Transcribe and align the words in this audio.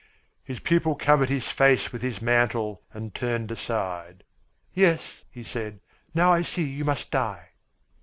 His 0.43 0.59
pupil 0.59 0.95
covered 0.95 1.29
his 1.29 1.47
face 1.47 1.91
with 1.91 2.01
his 2.01 2.23
mantle 2.23 2.81
and 2.91 3.13
turned 3.13 3.51
aside. 3.51 4.23
"Yes," 4.73 5.23
he 5.29 5.43
said, 5.43 5.79
"now 6.15 6.33
I 6.33 6.41
see 6.41 6.63
you 6.63 6.83
must 6.83 7.11
die." 7.11 7.49